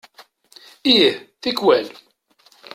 [0.93, 1.87] Ih, tikwal.